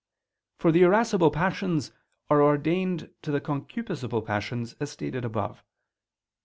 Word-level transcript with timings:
For 0.57 0.71
the 0.71 0.81
irascible 0.81 1.29
passions 1.29 1.91
are 2.27 2.41
ordained 2.41 3.11
to 3.21 3.29
the 3.29 3.39
concupiscible 3.39 4.25
passions, 4.25 4.73
as 4.79 4.89
stated 4.89 5.23
above 5.23 5.57
(A. 5.59 5.63